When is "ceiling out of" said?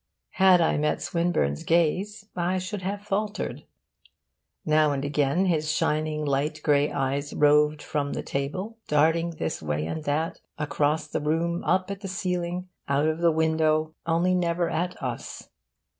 12.07-13.19